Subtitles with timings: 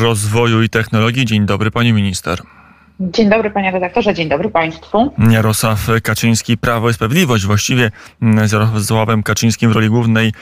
[0.00, 1.26] Rozwoju i Technologii.
[1.26, 2.42] Dzień dobry, pani minister.
[3.00, 5.12] Dzień dobry panie redaktorze, dzień dobry państwu.
[5.30, 7.46] Jarosław Kaczyński, Prawo i Sprawiedliwość.
[7.46, 7.90] Właściwie
[8.44, 10.32] z Jarosławem Kaczyńskim w roli głównej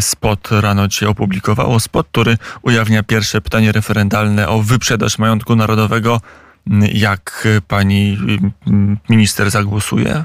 [0.00, 1.80] spot rano cię opublikowało.
[1.80, 6.20] Spot, który ujawnia pierwsze pytanie referendalne o wyprzedaż majątku narodowego.
[6.92, 8.18] Jak pani
[9.08, 10.24] minister zagłosuje?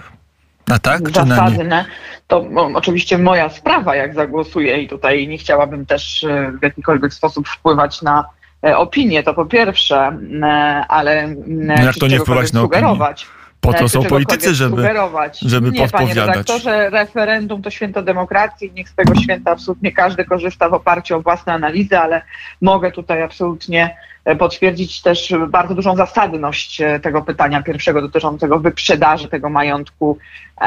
[0.70, 1.86] Na tak Zasadne.
[2.28, 7.14] To no, oczywiście moja sprawa, jak zagłosuję i tutaj nie chciałabym też e, w jakikolwiek
[7.14, 8.26] sposób wpływać na
[8.66, 10.46] e, opinię, to po pierwsze, e,
[10.88, 12.80] ale No jak to nie wpływać na opinię?
[12.82, 13.28] sugerować.
[13.62, 15.40] Po to są politycy, żeby, sugerować.
[15.40, 16.28] żeby nie, Panie podpowiadać.
[16.28, 21.22] redaktorze, referendum to święto demokracji, niech z tego święta absolutnie każdy korzysta w oparciu o
[21.22, 22.22] własne analizy, ale
[22.62, 23.98] mogę tutaj absolutnie
[24.40, 30.18] potwierdzić też bardzo dużą zasadność e, tego pytania pierwszego dotyczącego wyprzedaży tego majątku,
[30.62, 30.64] e,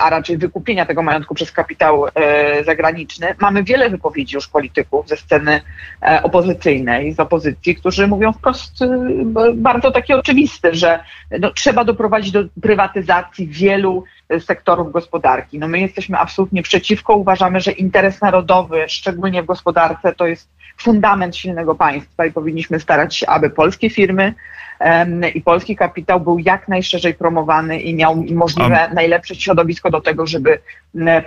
[0.00, 3.34] a raczej wykupienia tego majątku przez kapitał e, zagraniczny.
[3.40, 5.60] Mamy wiele wypowiedzi już polityków ze sceny
[6.02, 8.88] e, opozycyjnej, z opozycji, którzy mówią wprost e,
[9.54, 11.04] bardzo takie oczywiste, że
[11.40, 15.58] no, trzeba doprowadzić do prywatyzacji wielu e, sektorów gospodarki.
[15.58, 21.36] No my jesteśmy absolutnie przeciwko, uważamy, że interes narodowy, szczególnie w gospodarce, to jest fundament
[21.36, 24.34] silnego państwa i powinniśmy starać się, aby polskie firmy
[25.34, 30.58] i polski kapitał był jak najszerzej promowany i miał możliwe najlepsze środowisko do tego, żeby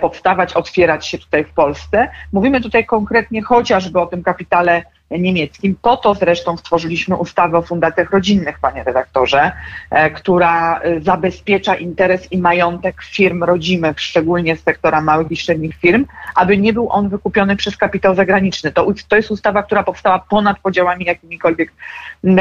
[0.00, 2.08] powstawać, otwierać się tutaj w Polsce.
[2.32, 5.76] Mówimy tutaj konkretnie chociażby o tym kapitale niemieckim.
[5.82, 9.52] Po to zresztą stworzyliśmy ustawę o fundacjach rodzinnych, panie redaktorze,
[9.90, 15.76] e, która e, zabezpiecza interes i majątek firm rodzimych, szczególnie z sektora małych i średnich
[15.76, 18.72] firm, aby nie był on wykupiony przez kapitał zagraniczny.
[18.72, 21.72] To, to jest ustawa, która powstała ponad podziałami jakimikolwiek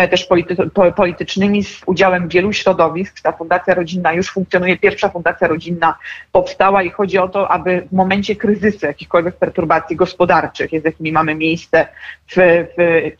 [0.09, 3.21] też polity, po, politycznymi, z udziałem wielu środowisk.
[3.21, 5.97] Ta fundacja rodzinna już funkcjonuje, pierwsza fundacja rodzinna
[6.31, 11.35] powstała i chodzi o to, aby w momencie kryzysu, jakichkolwiek perturbacji gospodarczych, z jakimi mamy
[11.35, 11.87] miejsce
[12.27, 13.11] w, w,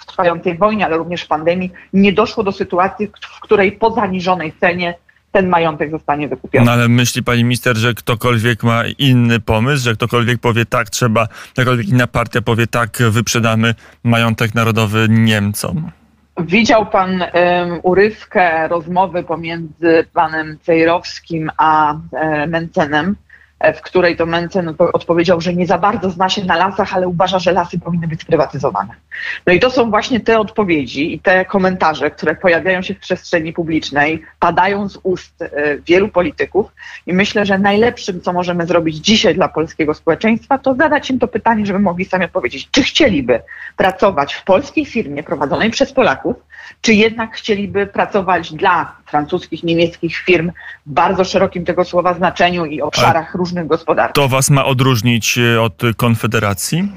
[0.00, 4.52] w trwającej wojnie, ale również w pandemii, nie doszło do sytuacji, w której po zaniżonej
[4.60, 4.94] cenie
[5.32, 6.66] ten majątek zostanie wykupiony.
[6.66, 11.28] No ale myśli pani minister, że ktokolwiek ma inny pomysł, że ktokolwiek powie tak, trzeba,
[11.56, 15.90] jakakolwiek inna partia powie tak, wyprzedamy majątek narodowy Niemcom?
[16.38, 23.16] Widział pan um, urywkę rozmowy pomiędzy panem Cejrowskim a e, Mencenem,
[23.74, 27.08] w której to Mencen po- odpowiedział, że nie za bardzo zna się na lasach, ale
[27.08, 28.94] uważa, że lasy powinny być sprywatyzowane.
[29.46, 33.52] No i to są właśnie te odpowiedzi i te komentarze, które pojawiają się w przestrzeni
[33.52, 36.66] publicznej, padają z ust e, wielu polityków
[37.06, 41.28] i myślę, że najlepszym, co możemy zrobić dzisiaj dla polskiego społeczeństwa, to zadać im to
[41.28, 43.40] pytanie, żeby mogli sami odpowiedzieć, czy chcieliby
[43.76, 46.36] pracować w polskiej firmie prowadzonej przez Polaków,
[46.80, 50.52] czy jednak chcieliby pracować dla francuskich, niemieckich firm
[50.86, 54.14] w bardzo szerokim tego słowa znaczeniu i obszarach różnych gospodarek.
[54.14, 56.88] To was ma odróżnić e, od Konfederacji?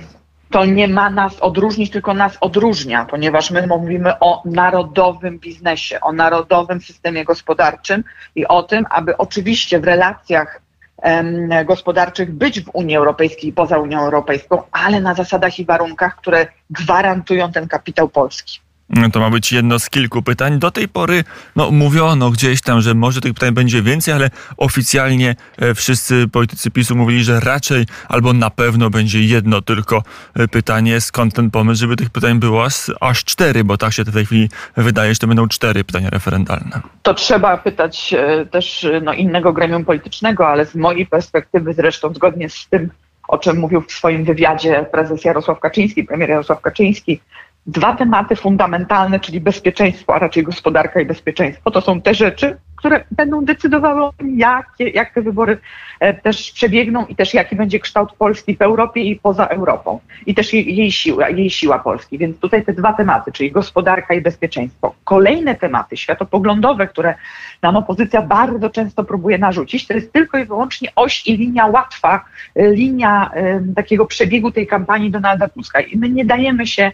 [0.51, 6.13] to nie ma nas odróżnić, tylko nas odróżnia, ponieważ my mówimy o narodowym biznesie, o
[6.13, 8.03] narodowym systemie gospodarczym
[8.35, 10.61] i o tym, aby oczywiście w relacjach
[11.01, 16.16] em, gospodarczych być w Unii Europejskiej i poza Unią Europejską, ale na zasadach i warunkach,
[16.16, 18.59] które gwarantują ten kapitał polski.
[18.90, 20.59] No To ma być jedno z kilku pytań.
[20.59, 21.24] Do tej pory
[21.56, 26.72] no, mówiono gdzieś tam, że może tych pytań będzie więcej, ale oficjalnie e, wszyscy politycy
[26.72, 30.03] PiSu mówili, że raczej albo na pewno będzie jedno tylko
[30.36, 31.02] e, pytanie.
[31.02, 32.68] Skąd ten pomysł, żeby tych pytań było
[33.02, 36.81] aż, cztery, bo tak się w tej chwili wydaje, że to będą cztery pytania referendalne.
[37.04, 42.50] To trzeba pytać e, też no, innego gremium politycznego, ale z mojej perspektywy zresztą zgodnie
[42.50, 42.90] z tym,
[43.28, 47.19] o czym mówił w swoim wywiadzie prezes Jarosław Kaczyński, premier Jarosław Kaczyński,
[47.67, 53.03] dwa tematy fundamentalne, czyli bezpieczeństwo, a raczej gospodarka i bezpieczeństwo, to są te rzeczy, które
[53.11, 55.57] będą decydowały o tym, jakie, jak te wybory
[55.99, 59.99] e, też przebiegną i też jaki będzie kształt Polski w Europie i poza Europą.
[60.25, 62.17] I też jej, jej, siła, jej siła Polski.
[62.17, 64.95] Więc tutaj te dwa tematy, czyli gospodarka i bezpieczeństwo.
[65.03, 67.15] Kolejne tematy światopoglądowe, które
[67.61, 72.25] nam opozycja bardzo często próbuje narzucić, to jest tylko i wyłącznie oś i linia łatwa,
[72.55, 75.81] e, linia e, takiego przebiegu tej kampanii Donalda Tuska.
[75.81, 76.91] I my nie dajemy się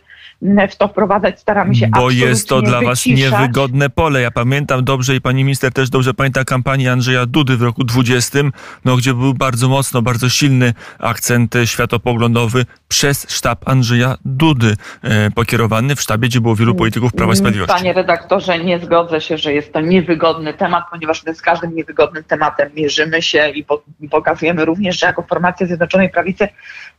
[0.69, 4.21] w to wprowadzać, staramy się Bo jest to dla was niewygodne pole.
[4.21, 8.39] Ja pamiętam dobrze i pani minister też dobrze pamięta kampanię Andrzeja Dudy w roku 20,
[8.85, 15.95] no, gdzie był bardzo mocno, bardzo silny akcent światopoglądowy przez sztab Andrzeja Dudy e, pokierowany
[15.95, 17.75] w sztabie, gdzie było wielu polityków Prawa i Sprawiedliwości.
[17.75, 22.23] Panie redaktorze, nie zgodzę się, że jest to niewygodny temat, ponieważ my z każdym niewygodnym
[22.23, 26.47] tematem mierzymy się i po- i pokazujemy również, że jako formacja Zjednoczonej Prawicy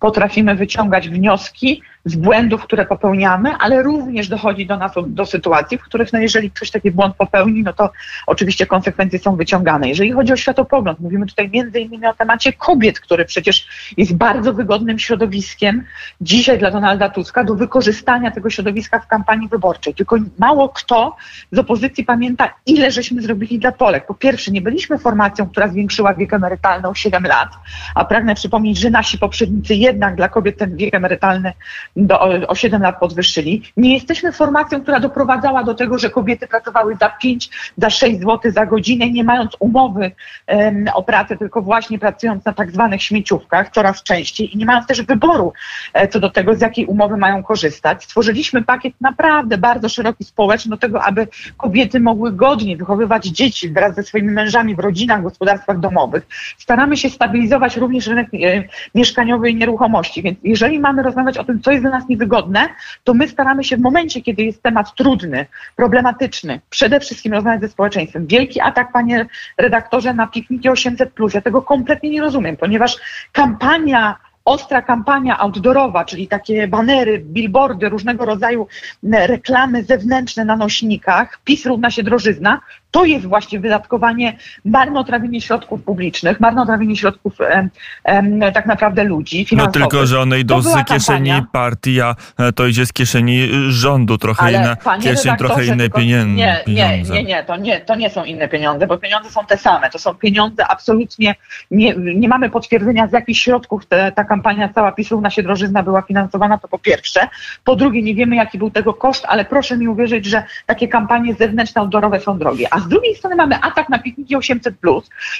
[0.01, 5.83] potrafimy wyciągać wnioski z błędów, które popełniamy, ale również dochodzi do nas do sytuacji, w
[5.83, 7.91] których no jeżeli ktoś taki błąd popełni, no to
[8.27, 9.89] oczywiście konsekwencje są wyciągane.
[9.89, 14.53] Jeżeli chodzi o światopogląd, mówimy tutaj między innymi o temacie kobiet, który przecież jest bardzo
[14.53, 15.85] wygodnym środowiskiem
[16.21, 19.95] dzisiaj dla Donalda Tuska do wykorzystania tego środowiska w kampanii wyborczej.
[19.95, 21.17] Tylko mało kto
[21.53, 24.07] z opozycji pamięta, ile żeśmy zrobili dla Polek.
[24.07, 27.49] Po pierwsze, nie byliśmy formacją, która zwiększyła wiek emerytalny o 7 lat,
[27.95, 31.53] a pragnę przypomnieć, że nasi poprzednicy jednak dla kobiet ten wiek emerytalny
[31.97, 33.63] do, o 7 lat podwyższyli.
[33.77, 38.53] Nie jesteśmy formacją, która doprowadzała do tego, że kobiety pracowały za 5, za 6 zł
[38.55, 40.11] za godzinę, nie mając umowy
[40.47, 44.87] um, o pracę, tylko właśnie pracując na tak zwanych śmieciówkach coraz częściej i nie mając
[44.87, 45.53] też wyboru
[45.93, 48.05] e, co do tego, z jakiej umowy mają korzystać.
[48.05, 53.95] Stworzyliśmy pakiet naprawdę bardzo szeroki społeczny do tego, aby kobiety mogły godnie wychowywać dzieci wraz
[53.95, 56.27] ze swoimi mężami w rodzinach, gospodarstwach domowych.
[56.59, 58.65] Staramy się stabilizować również rynek e,
[58.95, 62.69] mieszkaniowy i nieruchomości, więc jeżeli mamy rozmawiać o tym, co jest dla nas niewygodne,
[63.05, 65.47] to my staramy się w momencie, kiedy jest temat trudny,
[65.77, 68.27] problematyczny, przede wszystkim rozmawiać ze społeczeństwem.
[68.45, 69.27] Wielki atak, panie
[69.59, 71.35] redaktorze, na pikniki 800+.
[71.35, 72.97] Ja tego kompletnie nie rozumiem, ponieważ
[73.33, 78.67] kampania ostra kampania outdoorowa, czyli takie banery, billboardy, różnego rodzaju
[79.03, 82.61] reklamy zewnętrzne na nośnikach, PiS równa się drożyzna,
[82.95, 87.71] to jest właśnie wydatkowanie, marnotrawienie środków publicznych, marnotrawienie środków em,
[88.05, 89.83] em, tak naprawdę ludzi finansowych.
[89.83, 91.47] No tylko, że one idą z kieszeni kampania.
[91.53, 96.35] partii, a e, to idzie z kieszeni rządu, trochę Ale, inna kieszeń, trochę inne pieniądze.
[96.35, 99.57] Nie, nie, nie, nie, to nie, to nie są inne pieniądze, bo pieniądze są te
[99.57, 99.91] same.
[99.91, 101.35] To są pieniądze absolutnie,
[101.71, 105.83] nie, nie mamy potwierdzenia z jakich środków te, ta kampania cała PiS równa się drożyzna
[105.83, 107.29] była finansowana, to po pierwsze.
[107.65, 111.35] Po drugie, nie wiemy jaki był tego koszt, ale proszę mi uwierzyć, że takie kampanie
[111.35, 112.75] zewnętrzne, outdoorowe są drogie.
[112.75, 114.73] A z drugiej strony mamy atak na pikniki 800+,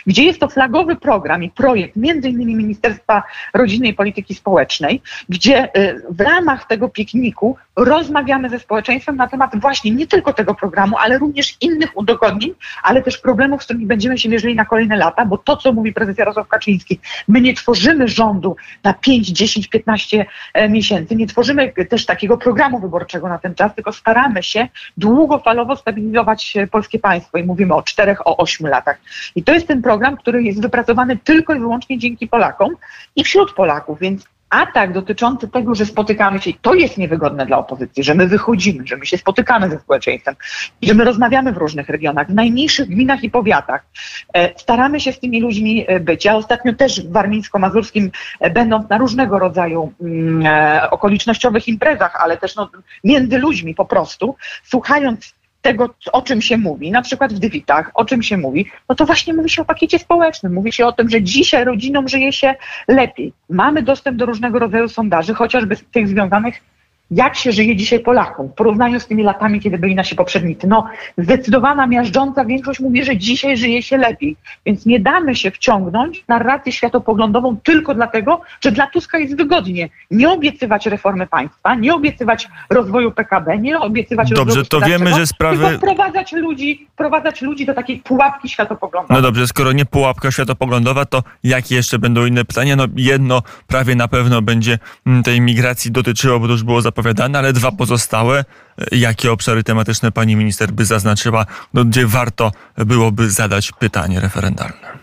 [0.07, 3.23] gdzie jest to flagowy program i projekt innymi Ministerstwa
[3.55, 9.61] Rodziny i Polityki Społecznej, gdzie y, w ramach tego pikniku rozmawiamy ze społeczeństwem na temat
[9.61, 14.19] właśnie nie tylko tego programu, ale również innych udogodnień, ale też problemów, z którymi będziemy
[14.19, 18.09] się mierzyli na kolejne lata, bo to, co mówi prezes Jarosław Kaczyński, my nie tworzymy
[18.09, 20.27] rządu na 5, 10, 15
[20.69, 26.55] miesięcy, nie tworzymy też takiego programu wyborczego na ten czas, tylko staramy się długofalowo stabilizować
[26.71, 29.01] polskie państwo i mówimy o czterech, o ośmiu latach.
[29.35, 32.71] I to jest ten program, który jest wypracowany tylko i wyłącznie dzięki Polakom
[33.17, 38.05] i wśród Polaków, więc atak dotyczący tego, że spotykamy się, to jest niewygodne dla opozycji,
[38.05, 40.35] że my wychodzimy, że my się spotykamy ze społeczeństwem,
[40.83, 43.87] że my rozmawiamy w różnych regionach, w najmniejszych gminach i powiatach.
[44.35, 46.25] E, staramy się z tymi ludźmi e, być.
[46.25, 48.11] Ja ostatnio też w Warmińsko-Mazurskim,
[48.41, 50.47] e, będąc na różnego rodzaju mm,
[50.91, 52.71] okolicznościowych imprezach, ale też no,
[53.05, 58.05] między ludźmi po prostu, słuchając tego, o czym się mówi, na przykład w dywitach, o
[58.05, 60.53] czym się mówi, no to właśnie mówi się o pakiecie społecznym.
[60.53, 62.55] Mówi się o tym, że dzisiaj rodzinom żyje się
[62.89, 63.33] lepiej.
[63.51, 66.74] Mamy dostęp do różnego rodzaju sondaży, chociażby tych związanych
[67.15, 70.67] jak się żyje dzisiaj Polakom w porównaniu z tymi latami, kiedy byli nasi poprzednicy.
[70.67, 70.87] No,
[71.19, 74.37] zdecydowana, miażdżąca większość mówi, że dzisiaj żyje się lepiej.
[74.67, 79.89] Więc nie damy się wciągnąć w narrację światopoglądową tylko dlatego, że dla Tuska jest wygodnie.
[80.11, 85.27] Nie obiecywać reformy państwa, nie obiecywać rozwoju PKB, nie obiecywać Dobrze, rozwoju to wiemy, że
[85.27, 85.65] sprawy...
[85.65, 89.17] Tylko wprowadzać ludzi, wprowadzać ludzi do takiej pułapki światopoglądowej.
[89.17, 92.77] No dobrze, skoro nie pułapka światopoglądowa, to jakie jeszcze będą inne pytania?
[92.77, 97.04] No jedno prawie na pewno będzie mm, tej migracji dotyczyło, bo to już było zapowiedziane
[97.05, 98.45] zapowiadane, ale dwa pozostałe,
[98.93, 104.99] jakie obszary tematyczne pani minister by zaznaczyła, no, gdzie warto byłoby zadać pytanie referendalne?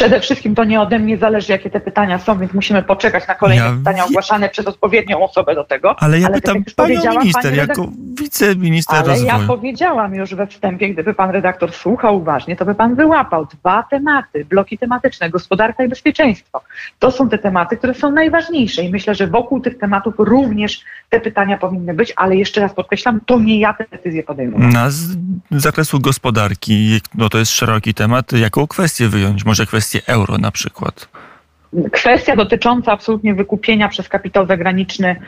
[0.00, 3.34] Przede wszystkim to nie ode mnie zależy, jakie te pytania są, więc musimy poczekać na
[3.34, 5.96] kolejne ja pytania ogłaszane przez odpowiednią osobę do tego.
[5.98, 7.88] Ale ja ale pytam tak panią minister, jako
[8.20, 9.28] wiceminister ale rozwoju.
[9.28, 13.82] ja powiedziałam już we wstępie, gdyby pan redaktor słuchał uważnie, to by pan wyłapał dwa
[13.82, 16.62] tematy, bloki tematyczne, gospodarka i bezpieczeństwo.
[16.98, 20.80] To są te tematy, które są najważniejsze i myślę, że wokół tych tematów również
[21.10, 24.66] te pytania powinny być, ale jeszcze raz podkreślam, to nie ja te decyzje podejmuję.
[24.66, 25.16] Na z
[25.50, 29.44] zakresu gospodarki, no to jest szeroki temat, jaką kwestię wyjąć?
[29.44, 31.08] Może kwestię kwestię euro na przykład?
[31.92, 35.20] Kwestia dotycząca absolutnie wykupienia przez kapitał zagraniczny,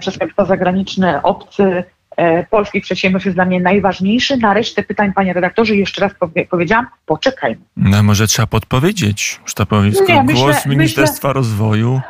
[0.00, 1.84] przez kapitał zagraniczny obcy
[2.16, 4.36] e, polskich przedsiębiorstw jest dla mnie najważniejszy.
[4.36, 7.60] Na resztę pytań, panie redaktorze, jeszcze raz powie, powiedziałam, poczekajmy.
[7.76, 12.00] No może trzeba podpowiedzieć, że powiem, Nie, głos myślę, Ministerstwa myślę, Rozwoju.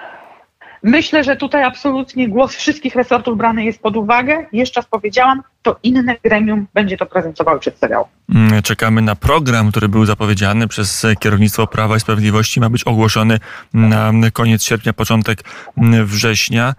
[0.84, 4.46] Myślę, że tutaj absolutnie głos wszystkich resortów brany jest pod uwagę.
[4.52, 8.08] Jeszcze raz powiedziałam, to inne gremium będzie to prezentowało i przedstawiało.
[8.34, 12.60] Mm, czekamy na program, który był zapowiedziany przez kierownictwo Prawa i Sprawiedliwości.
[12.60, 13.38] Ma być ogłoszony
[13.74, 15.44] na koniec sierpnia, początek
[16.04, 16.74] września.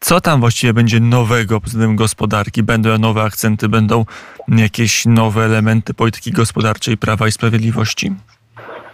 [0.00, 2.62] Co tam właściwie będzie nowego względem gospodarki?
[2.62, 4.04] Będą nowe akcenty, będą
[4.48, 8.12] jakieś nowe elementy polityki gospodarczej Prawa i Sprawiedliwości?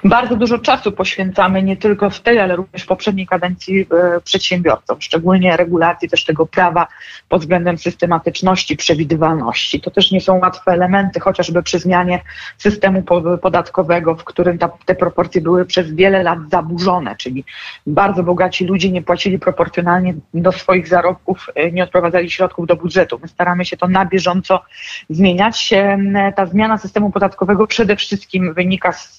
[0.05, 5.01] Bardzo dużo czasu poświęcamy nie tylko w tej, ale również w poprzedniej kadencji e, przedsiębiorcom,
[5.01, 6.87] szczególnie regulacji też tego prawa
[7.29, 9.81] pod względem systematyczności, przewidywalności.
[9.81, 12.21] To też nie są łatwe elementy, chociażby przy zmianie
[12.59, 13.03] systemu
[13.43, 17.45] podatkowego, w którym ta, te proporcje były przez wiele lat zaburzone, czyli
[17.87, 23.19] bardzo bogaci ludzie nie płacili proporcjonalnie do swoich zarobków, e, nie odprowadzali środków do budżetu.
[23.23, 24.61] My staramy się to na bieżąco
[25.11, 25.75] zmieniać.
[26.37, 29.19] Ta zmiana systemu podatkowego przede wszystkim wynika z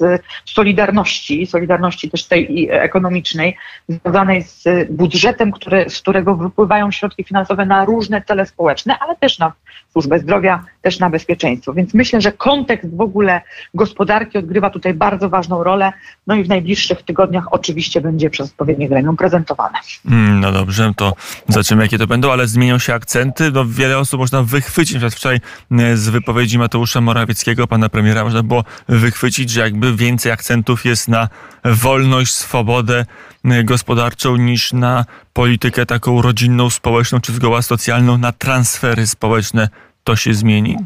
[0.76, 3.58] solidarności, solidarności też tej ekonomicznej,
[3.90, 9.40] związanej z budżetem, który, z którego wypływają środki finansowe na różne cele społeczne, ale też
[9.40, 9.54] na
[9.92, 11.74] służbę zdrowia, też na bezpieczeństwo.
[11.74, 13.42] Więc myślę, że kontekst w ogóle
[13.74, 15.94] gospodarki odgrywa tutaj bardzo ważną rolę.
[16.28, 19.80] No i w najbliższych tygodniach oczywiście będzie przez odpowiednie gremium prezentowane.
[20.12, 21.14] Mm, no dobrze, to
[21.48, 23.52] zobaczymy jakie to będą, ale zmienią się akcenty.
[23.52, 24.98] No, wiele osób można wychwycić.
[25.12, 25.40] Wczoraj
[25.72, 31.08] e, z wypowiedzi Mateusza Morawieckiego, pana premiera, można było wychwycić, że jakby więcej akcentów jest
[31.08, 31.28] na
[31.66, 33.06] wolność, swobodę
[33.46, 39.70] e, gospodarczą niż na politykę taką rodzinną, społeczną czy zgoła socjalną, na transfery społeczne.
[40.04, 40.78] To się zmieni?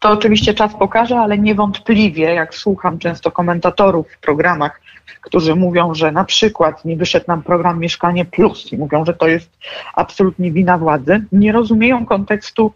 [0.00, 4.80] To oczywiście czas pokaże, ale niewątpliwie, jak słucham często komentatorów w programach,
[5.20, 9.28] którzy mówią, że na przykład nie wyszedł nam program Mieszkanie Plus i mówią, że to
[9.28, 9.50] jest
[9.94, 12.72] absolutnie wina władzy, nie rozumieją kontekstu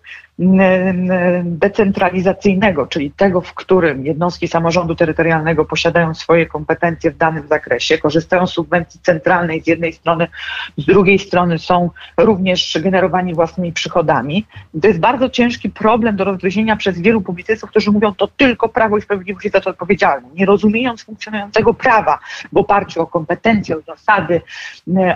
[1.45, 8.47] decentralizacyjnego, czyli tego, w którym jednostki samorządu terytorialnego posiadają swoje kompetencje w danym zakresie, korzystają
[8.47, 10.29] z subwencji centralnej z jednej strony,
[10.77, 14.47] z drugiej strony są również generowani własnymi przychodami.
[14.83, 18.99] To jest bardzo ciężki problem do rozgryzienia przez wielu publicystów, którzy mówią, to tylko Prawo
[18.99, 22.19] i Sprawiedliwość jest za to odpowiedzialne, nie rozumiejąc funkcjonującego prawa
[22.53, 24.41] w oparciu o kompetencje, o zasady,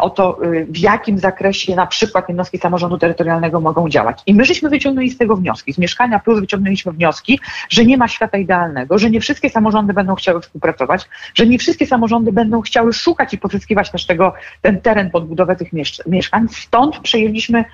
[0.01, 0.39] o to,
[0.69, 4.23] w jakim zakresie na przykład jednostki samorządu terytorialnego mogą działać.
[4.27, 5.73] I my żeśmy wyciągnęli z tego wnioski.
[5.73, 10.15] Z Mieszkania Plus wyciągnęliśmy wnioski, że nie ma świata idealnego, że nie wszystkie samorządy będą
[10.15, 15.11] chciały współpracować, że nie wszystkie samorządy będą chciały szukać i pozyskiwać też tego, ten teren
[15.11, 15.73] pod budowę tych
[16.07, 16.49] mieszkań.
[16.49, 17.65] Stąd przejęliśmy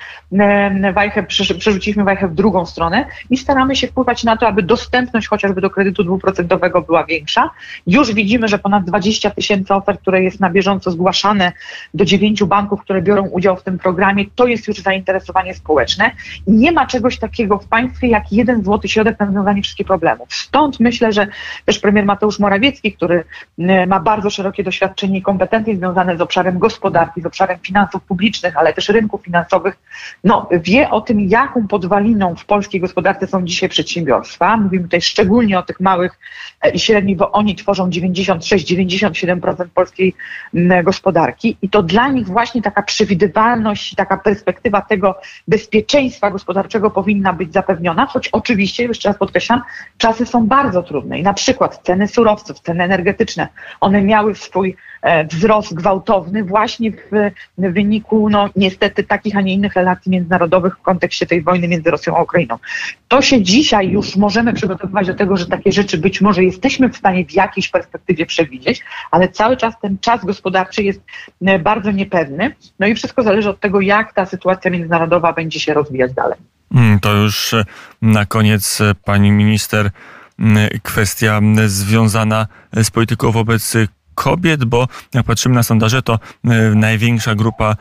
[0.94, 1.22] wajchę,
[1.58, 5.70] przerzuciliśmy wajchę w drugą stronę i staramy się wpływać na to, aby dostępność chociażby do
[5.70, 7.50] kredytu dwuprocentowego była większa.
[7.86, 11.52] Już widzimy, że ponad 20 tysięcy ofert, które jest na bieżąco zgłaszane
[11.94, 16.10] do dziewięciu banków, które biorą udział w tym programie, to jest już zainteresowanie społeczne.
[16.46, 20.34] Nie ma czegoś takiego w państwie jak jeden złoty środek na rozwiązanie wszystkich problemów.
[20.34, 21.26] Stąd myślę, że
[21.64, 23.24] też premier Mateusz Morawiecki, który
[23.58, 28.56] e, ma bardzo szerokie doświadczenie i kompetencje związane z obszarem gospodarki, z obszarem finansów publicznych,
[28.56, 29.78] ale też rynków finansowych,
[30.24, 34.56] no, wie o tym, jaką podwaliną w polskiej gospodarce są dzisiaj przedsiębiorstwa.
[34.56, 36.18] Mówimy tutaj szczególnie o tych małych
[36.62, 40.14] e, i średnich, bo oni tworzą 96-97% polskiej
[40.84, 45.14] gospodarki i to dla nich właśnie taka przewidywalność, taka perspektywa tego
[45.48, 49.62] bezpieczeństwa gospodarczego powinna powinna być zapewniona, choć oczywiście, jeszcze raz podkreślam,
[49.98, 53.48] czasy są bardzo trudne i na przykład ceny surowców, ceny energetyczne,
[53.80, 59.74] one miały swój e, wzrost gwałtowny właśnie w wyniku, no niestety, takich, a nie innych
[59.74, 62.58] relacji międzynarodowych w kontekście tej wojny między Rosją a Ukrainą.
[63.08, 66.96] To się dzisiaj już możemy przygotowywać do tego, że takie rzeczy być może jesteśmy w
[66.96, 71.00] stanie w jakiejś perspektywie przewidzieć, ale cały czas ten czas gospodarczy jest
[71.46, 72.54] e, bardzo niepewny.
[72.78, 76.38] No i wszystko zależy od tego, jak ta sytuacja międzynarodowa będzie się rozwijać dalej.
[76.74, 77.64] Mm, to już e,
[78.02, 79.90] na koniec, e, pani minister,
[80.82, 82.46] kwestia związana
[82.82, 83.76] z polityką wobec
[84.14, 86.18] kobiet, bo jak patrzymy na sondaże, to
[86.74, 87.76] największa grupa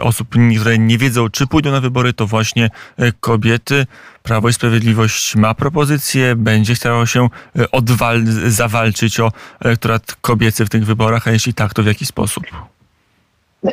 [0.00, 0.28] osób,
[0.60, 3.86] które nie wiedzą, czy pójdą na wybory, to właśnie e, kobiety.
[4.22, 7.28] Prawo i Sprawiedliwość ma propozycję, będzie chciało się
[7.72, 12.44] odwal- zawalczyć o elektorat kobiecy w tych wyborach, a jeśli tak, to w jaki sposób?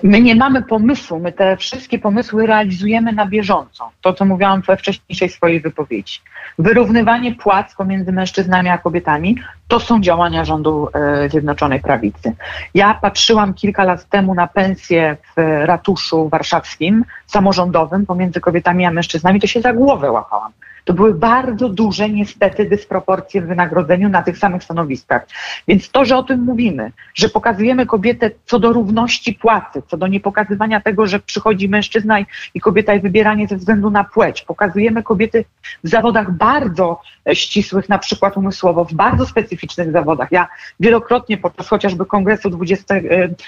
[0.04, 3.92] My nie mamy pomysłu, my te wszystkie pomysły realizujemy na bieżąco.
[4.02, 6.20] To, co mówiłam we wcześniejszej swojej wypowiedzi.
[6.60, 12.36] Wyrównywanie płac pomiędzy mężczyznami a kobietami to są działania rządu e, Zjednoczonej Prawicy.
[12.74, 19.40] Ja patrzyłam kilka lat temu na pensję w ratuszu warszawskim, samorządowym, pomiędzy kobietami a mężczyznami,
[19.40, 20.52] to się za głowę łapałam
[20.86, 25.28] to były bardzo duże niestety dysproporcje w wynagrodzeniu na tych samych stanowiskach.
[25.68, 30.08] Więc to, że o tym mówimy, że pokazujemy kobietę co do równości płacy, co do
[30.08, 32.20] niepokazywania tego, że przychodzi mężczyzna
[32.54, 35.46] i kobieta i wybieranie ze względu na płeć, pokazujemy kobiety
[35.84, 40.32] w zawodach bardzo e, ścisłych, na przykład umysłowo, w bardzo specyficznych zawodach.
[40.32, 40.48] Ja
[40.80, 43.02] wielokrotnie podczas chociażby Kongresu 20, e,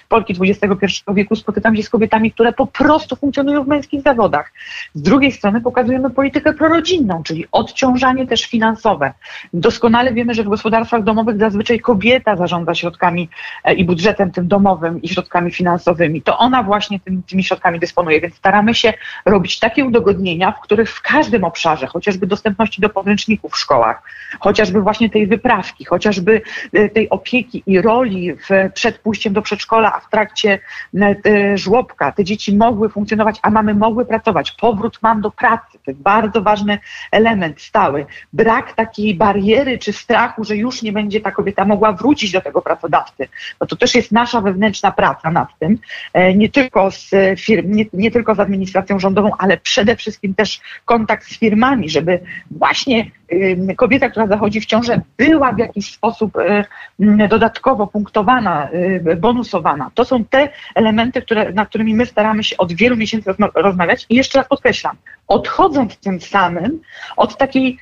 [0.10, 4.52] Polki XXI wieku spotykam się z kobietami, które po prostu funkcjonują w męskich zawodach.
[4.94, 9.14] Z drugiej strony pokazujemy politykę prorodzinną, czyli odciążanie też finansowe.
[9.54, 13.30] Doskonale wiemy, że w gospodarstwach domowych zazwyczaj kobieta zarządza środkami
[13.64, 16.22] e, i budżetem tym domowym i środkami finansowymi.
[16.22, 18.94] To ona właśnie tym, tymi środkami dysponuje, więc staramy się
[19.26, 24.04] robić takie udogodnienia, w których w każdym obszarze, chociażby dostępności do podręczników w szkołach,
[24.40, 26.42] chociażby właśnie tej wyprawki, chociażby
[26.74, 30.60] e, tej opieki i roli w, przed pójściem do przedszkola, a w trakcie
[31.02, 34.52] e, żłobka, te dzieci mogły funkcjonować, a mamy mogły pracować.
[34.52, 36.80] Powrót mam do pracy, to jest bardzo ważny
[37.14, 38.06] element stały.
[38.34, 42.62] Brak takiej bariery czy strachu, że już nie będzie ta kobieta mogła wrócić do tego
[42.62, 43.28] pracodawcy.
[43.62, 45.78] No to też jest nasza wewnętrzna praca nad tym,
[46.14, 50.62] e, nie tylko z firm, nie, nie tylko z administracją rządową, ale przede wszystkim też
[50.86, 52.20] kontakt z firmami, żeby
[52.52, 53.12] właśnie
[53.76, 56.34] kobieta, która zachodzi w ciążę, była w jakiś sposób
[57.30, 58.70] dodatkowo punktowana,
[59.18, 59.92] bonusowana.
[59.94, 64.06] To są te elementy, które, nad którymi my staramy się od wielu miesięcy rozmawiać.
[64.10, 64.98] I jeszcze raz podkreślam,
[65.28, 66.80] odchodząc tym samym
[67.18, 67.78] od takiej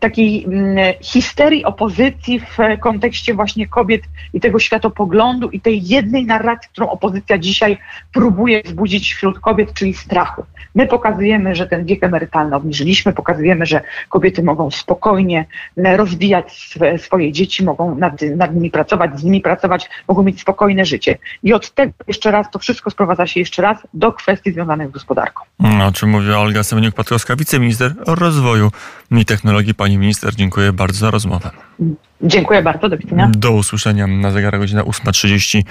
[0.00, 4.02] takiej mm, histerii opozycji w kontekście właśnie kobiet
[4.32, 7.78] i tego światopoglądu i tej jednej narracji, którą opozycja dzisiaj
[8.12, 10.44] próbuje wzbudzić wśród kobiet, czyli strachu.
[10.74, 15.44] My pokazujemy, że ten wiek emerytalny obniżyliśmy, pokazujemy, że kobiety mogą spokojnie
[15.76, 20.84] e, rozwijać swoje dzieci, mogą nad, nad nimi pracować, z nimi pracować, mogą mieć spokojne
[20.84, 21.18] życie.
[21.42, 24.92] I od tego jeszcze raz, to wszystko sprowadza się jeszcze raz do kwestii związanych z
[24.92, 25.44] gospodarką.
[25.88, 28.70] O czym mówi Olga Semeniuk-Patrowska, wiceminister rozwoju
[29.18, 29.74] i technologii.
[29.74, 31.50] Pani minister, dziękuję bardzo za rozmowę.
[32.22, 33.30] Dziękuję bardzo, do widzenia.
[33.36, 35.62] Do usłyszenia na zegarach godzina 8.30.